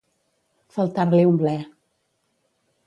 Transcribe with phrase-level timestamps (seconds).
[0.77, 1.55] Faltar-li un ble.